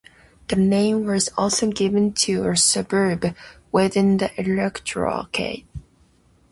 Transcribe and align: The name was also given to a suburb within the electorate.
The 0.47 0.55
name 0.55 1.05
was 1.05 1.29
also 1.37 1.69
given 1.69 2.11
to 2.25 2.47
a 2.49 2.57
suburb 2.57 3.35
within 3.71 4.17
the 4.17 4.31
electorate. 4.35 5.63